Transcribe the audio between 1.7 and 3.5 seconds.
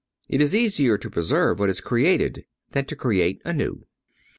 created, than to create